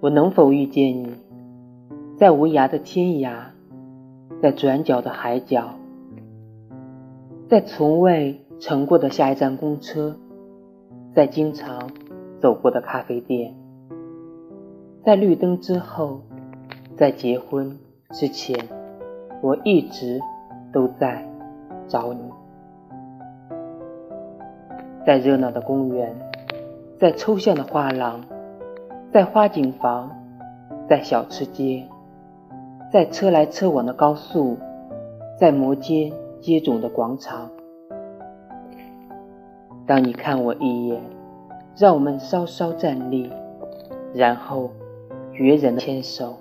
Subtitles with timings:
[0.00, 1.14] 我能否遇见你，
[2.16, 3.48] 在无涯的天涯，
[4.40, 5.74] 在转角的海角，
[7.50, 10.16] 在从未乘过的下一站公车，
[11.14, 11.90] 在经常
[12.40, 13.54] 走过的咖啡店，
[15.04, 16.22] 在绿灯之后，
[16.96, 17.78] 在结婚
[18.12, 18.56] 之前，
[19.42, 20.18] 我一直
[20.72, 21.28] 都在
[21.86, 22.22] 找你。
[25.04, 26.16] 在热闹的公园，
[26.98, 28.24] 在抽象的画廊，
[29.12, 30.08] 在花景房，
[30.88, 31.84] 在小吃街，
[32.92, 34.56] 在车来车往的高速，
[35.36, 37.50] 在摩肩接踵的广场。
[39.84, 41.00] 当你看我一眼，
[41.76, 43.28] 让我们稍稍站立，
[44.14, 44.70] 然后
[45.32, 46.36] 决然的牵手。